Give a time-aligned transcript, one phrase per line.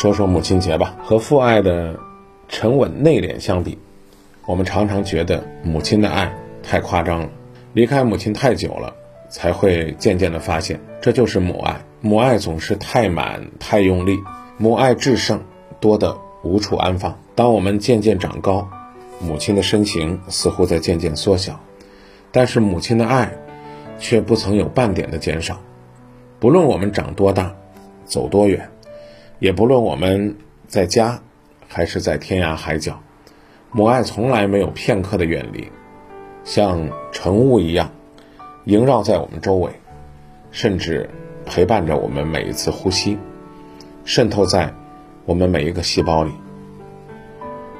[0.00, 0.96] 说说母亲节吧。
[1.04, 2.00] 和父爱的
[2.48, 3.76] 沉稳内敛相比，
[4.46, 7.28] 我们常常觉得母亲的爱太夸张了。
[7.74, 8.94] 离开母亲太久了，
[9.28, 11.82] 才会渐渐的发现，这就是母爱。
[12.00, 14.18] 母爱总是太满、太用力，
[14.56, 15.42] 母爱至盛，
[15.80, 17.18] 多得无处安放。
[17.34, 18.70] 当我们渐渐长高，
[19.20, 21.60] 母亲的身形似乎在渐渐缩小，
[22.32, 23.34] 但是母亲的爱
[23.98, 25.60] 却不曾有半点的减少。
[26.38, 27.54] 不论我们长多大，
[28.06, 28.70] 走多远，
[29.40, 30.36] 也不论我们
[30.68, 31.20] 在家
[31.66, 33.00] 还是在天涯海角，
[33.72, 35.68] 母爱从来没有片刻的远离。
[36.44, 37.90] 像晨雾一样
[38.64, 39.70] 萦绕在我们周围，
[40.50, 41.08] 甚至
[41.46, 43.18] 陪伴着我们每一次呼吸，
[44.04, 44.74] 渗透在
[45.24, 46.32] 我们每一个细胞里。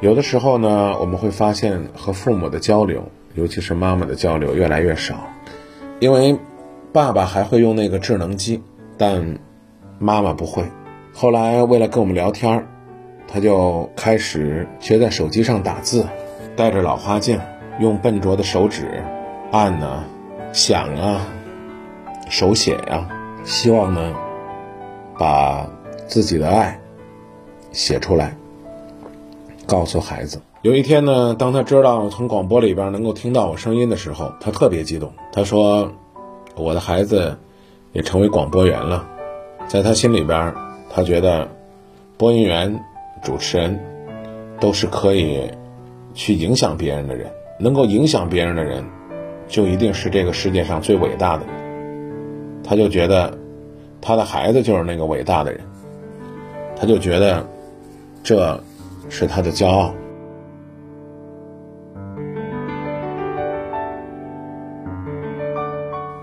[0.00, 5.26] 有的时候呢，我们会发现和父母的交流，尤其是妈妈的交流越来越少，
[6.00, 6.38] 因为
[6.92, 8.62] 爸爸还会用那个智能机，
[8.98, 9.38] 但
[9.98, 10.64] 妈妈不会。
[11.18, 12.66] 后来为了跟我们聊天
[13.26, 16.06] 他就开始学在手机上打字，
[16.54, 17.40] 带着老花镜。
[17.80, 19.02] 用笨拙的手指
[19.50, 20.04] 按呢、
[20.52, 21.26] 想啊、
[22.28, 23.08] 手写呀，
[23.44, 24.14] 希望呢
[25.18, 25.66] 把
[26.06, 26.78] 自己的爱
[27.72, 28.36] 写出来，
[29.66, 30.42] 告诉孩子。
[30.60, 35.12] 有一天呢，当他知道从广播里边能够听到我声音的时候，他特别激动。
[35.32, 35.92] 他说
[36.56, 37.38] ：“我的孩子
[37.92, 39.08] 也成为广播员了。”
[39.66, 40.54] 在他心里边，
[40.96, 41.46] 他觉得
[42.16, 42.82] 播音员、
[43.22, 43.78] 主持人
[44.58, 45.50] 都是可以
[46.14, 47.30] 去影响别人的人。
[47.60, 48.82] 能够影响别人的人，
[49.46, 52.62] 就一定是这个世界上最伟大的人。
[52.64, 53.36] 他就觉得，
[54.00, 55.60] 他的孩子就是那个伟大的人。
[56.80, 57.46] 他就觉得，
[58.22, 58.58] 这
[59.10, 59.92] 是他的骄傲。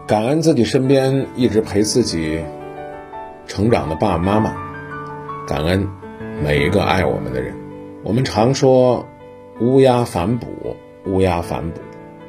[0.07, 2.43] 感恩自己身边一直陪自己
[3.45, 4.62] 成长的爸爸妈妈，
[5.45, 5.85] 感恩
[6.41, 7.53] 每一个爱我们的人。
[8.01, 9.05] 我们常说，
[9.59, 10.47] 乌鸦反哺。
[11.05, 11.81] 乌鸦反哺，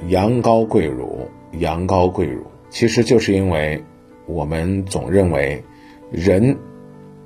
[0.08, 3.84] 羊羔跪乳，羊羔跪乳，其实就是因为
[4.26, 5.62] 我们总认为
[6.10, 6.58] 人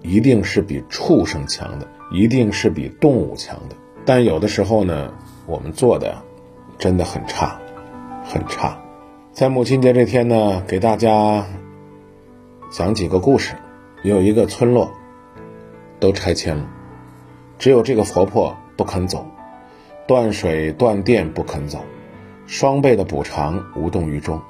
[0.03, 3.77] 一定是比畜生强的，一定是比动物强的。
[4.05, 5.11] 但有的时候呢，
[5.47, 6.19] 我们做的
[6.77, 7.59] 真的很差，
[8.23, 8.79] 很差。
[9.33, 11.47] 在母亲节这天呢，给大家
[12.71, 13.55] 讲几个故事。
[14.03, 14.93] 有一个村落
[16.01, 16.69] 都拆迁了，
[17.59, 19.27] 只有这个婆婆不肯走。
[20.07, 21.81] 断水断电不肯走，
[22.47, 24.41] 双倍的补偿无动于衷。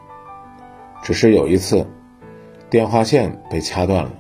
[1.03, 1.87] 只是有一次，
[2.71, 4.13] 电话线被掐断了，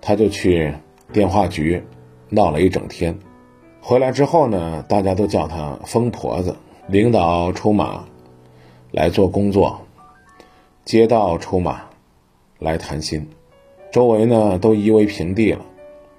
[0.00, 0.74] 他就去
[1.12, 1.82] 电话局
[2.28, 3.18] 闹了一整天。
[3.80, 6.56] 回来之后呢，大家都叫他“疯婆子”。
[6.88, 8.04] 领导出马
[8.90, 9.80] 来做工作，
[10.84, 11.82] 街道出马
[12.58, 13.28] 来谈心，
[13.92, 15.64] 周围呢都夷为平地了，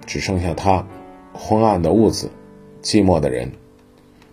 [0.06, 0.86] 只剩下他，
[1.32, 2.30] 昏暗的屋子，
[2.82, 3.50] 寂寞的人。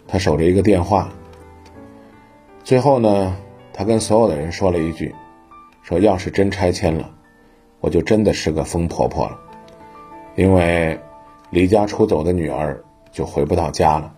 [0.07, 1.09] 他守着一个电话。
[2.63, 3.35] 最后呢，
[3.73, 5.13] 他跟所有的人说了一句
[5.81, 7.09] ：“说要是真拆迁了，
[7.79, 9.39] 我就真的是个疯婆婆了，
[10.35, 10.99] 因为
[11.49, 14.13] 离家出走的女儿就回不到家了。”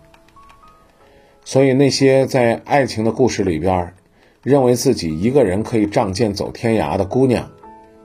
[1.46, 3.94] 所以那些在爱情的故事里边，
[4.42, 7.50] 认为自己一个人可以仗剑走天涯的姑娘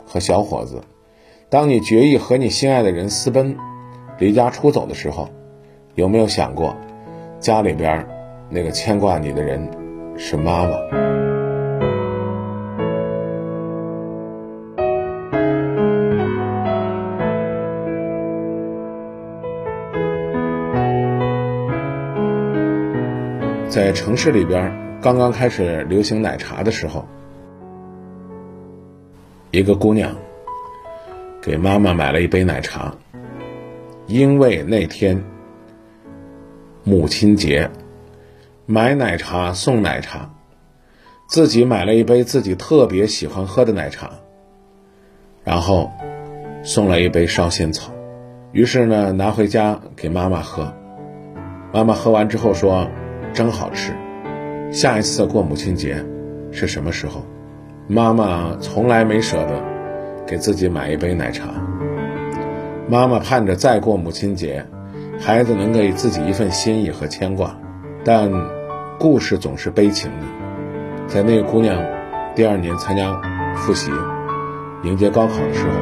[0.05, 0.81] 和小伙子，
[1.51, 3.57] 当你决意和你心爱的人私奔、
[4.19, 5.29] 离家出走的时候，
[5.95, 6.77] 有没有想过？
[7.39, 8.07] 家里边
[8.51, 9.67] 那个牵挂你的人
[10.15, 10.77] 是妈妈。
[23.67, 24.71] 在城市里边
[25.01, 27.05] 刚刚开始流行奶茶的时候，
[29.49, 30.15] 一个姑娘
[31.41, 32.93] 给妈妈买了一杯奶茶，
[34.07, 35.23] 因为那天。
[36.85, 37.69] 母亲节，
[38.65, 40.33] 买奶茶送奶茶，
[41.27, 44.11] 自己买了一杯自己特别喜欢喝的奶茶，
[45.43, 45.91] 然后
[46.63, 47.91] 送了一杯烧仙草，
[48.53, 50.73] 于是呢拿回家给妈妈喝，
[51.71, 52.89] 妈妈喝完之后说
[53.33, 53.93] ：“真好吃。”
[54.71, 56.03] 下一次过母亲节
[56.51, 57.23] 是什么时候？
[57.87, 59.61] 妈妈从来没舍得
[60.29, 61.47] 给自己买一杯奶茶，
[62.87, 64.63] 妈妈盼着再过母亲节。
[65.19, 67.57] 孩子能给自己一份心意和牵挂，
[68.05, 68.31] 但
[68.99, 70.25] 故事总是悲情的。
[71.07, 71.83] 在那个姑娘
[72.35, 73.19] 第二年参加
[73.55, 73.91] 复习、
[74.83, 75.73] 迎接高考的时候，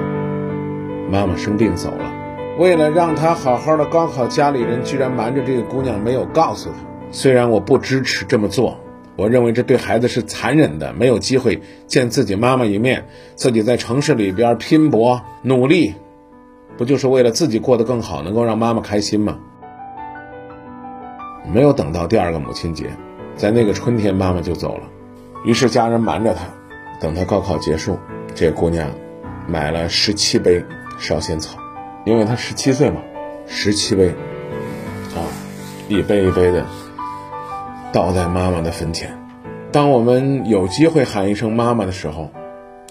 [1.11, 2.09] 妈妈生病走了。
[2.57, 6.75] 为了让她好好的高考，家里人居然瞒着这个姑娘，没有告诉她。
[7.11, 8.79] 虽然我不支持这么做，
[9.17, 15.95] 我认为这对孩子是残忍的，没有机会见自己妈妈一面，自己在城市里边拼搏努力，
[16.77, 19.39] 不就是为了自己过得更好，能够让妈妈开心吗？
[21.51, 22.91] 没有等到第二个母亲节，
[23.35, 24.83] 在那个春天，妈妈就走了。
[25.43, 26.45] 于是家人瞒着她，
[26.99, 27.97] 等她高考结束，
[28.35, 28.91] 这姑娘
[29.47, 30.63] 买了十七杯
[30.99, 31.57] 烧仙草，
[32.05, 33.01] 因为她十七岁嘛，
[33.47, 34.09] 十七杯
[35.15, 35.25] 啊，
[35.87, 36.65] 一杯一杯的
[37.91, 39.17] 倒在妈妈的坟前。
[39.71, 42.29] 当我们有机会喊一声妈妈的时候，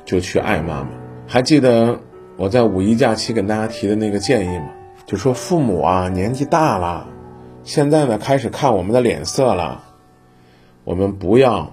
[0.04, 0.88] 就去爱妈妈。
[1.26, 2.00] 还记得
[2.36, 4.68] 我在五一假期跟大家提的那个建议吗？
[5.06, 7.08] 就说父母啊，年纪大了，
[7.62, 9.84] 现在呢开始看我们的脸色了，
[10.84, 11.72] 我们不要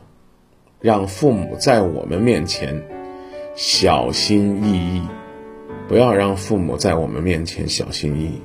[0.80, 2.84] 让父母在我们面前
[3.56, 5.02] 小心翼翼，
[5.88, 8.42] 不要让父母在我们面前小心翼翼。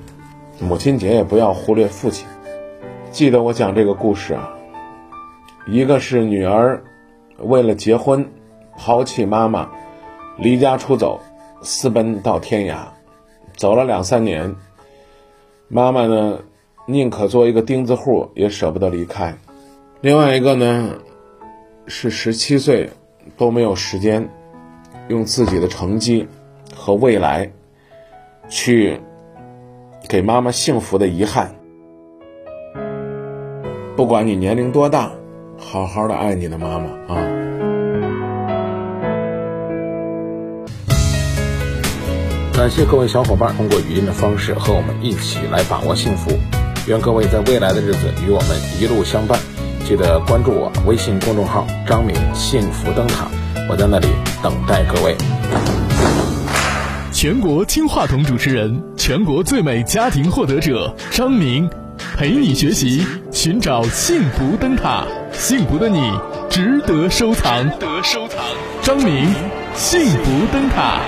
[0.61, 2.27] 母亲节也不要忽略父亲。
[3.11, 4.55] 记得我讲这个故事啊。
[5.71, 6.83] 一个是女儿
[7.39, 8.31] 为了结婚
[8.79, 9.69] 抛弃妈妈，
[10.39, 11.21] 离家出走，
[11.61, 12.87] 私奔到天涯，
[13.55, 14.57] 走了两三年，
[15.69, 16.39] 妈妈呢
[16.87, 19.37] 宁可做一个钉子户也舍不得离开。
[20.01, 20.95] 另外一个呢
[21.87, 22.89] 是十七岁
[23.37, 24.27] 都没有时间
[25.09, 26.27] 用自己的成绩
[26.75, 27.53] 和未来
[28.49, 28.99] 去
[30.09, 31.55] 给妈妈幸福的遗憾。
[33.97, 35.13] 不管你年龄多大。
[35.61, 37.19] 好好的爱你的妈妈啊！
[42.55, 46.31] 感谢各位小伙伴通过语音的方式和我们一起来把握幸福。
[46.87, 49.39] 愿各位在未来的日子与我们一路相伴。
[49.85, 53.29] 记得关注我微信公众号“张明幸福灯塔”，
[53.69, 54.09] 我在那里
[54.43, 55.15] 等待各位。
[57.13, 61.69] 全国金话筒主持人，全国最美家庭获得者张明。
[62.17, 65.05] 陪你学习，寻找幸福灯塔，
[65.39, 66.13] 幸福的你
[66.51, 67.63] 值得收藏。
[67.71, 68.39] 值得收藏，
[68.83, 69.33] 张明，
[69.73, 71.01] 幸福灯塔。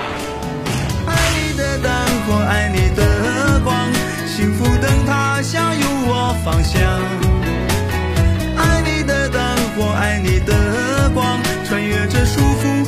[1.05, 1.93] 爱你的灯
[2.27, 3.75] 火，爱你的光，
[4.29, 6.81] 幸福灯塔向有我方向。
[8.57, 9.43] 爱你的灯
[9.77, 11.27] 火，爱你的光，
[11.69, 12.80] 穿越这束缚。